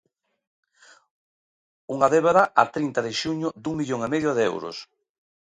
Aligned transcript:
Unha 1.93 2.11
débeda 2.15 2.43
a 2.61 2.63
trinta 2.75 3.01
de 3.07 3.11
xuño 3.21 3.47
dun 3.63 3.75
millón 3.79 3.99
e 4.07 4.09
medio 4.13 4.31
de 4.37 4.43
euros. 4.51 4.77